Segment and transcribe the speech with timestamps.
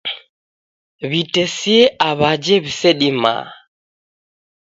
[1.09, 3.43] W'itesie aw'aje w'isedimaa